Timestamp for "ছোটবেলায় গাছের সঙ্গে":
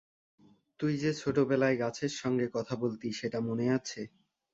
1.13-2.47